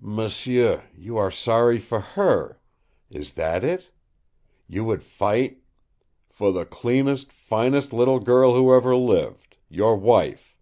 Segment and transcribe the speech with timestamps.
[0.00, 2.58] "M'sieu, you are sorry for HER.
[3.08, 3.92] Is that it?
[4.66, 5.62] You would fight"
[6.28, 10.56] "For the cleanest, finest little girl who ever lived your wife!"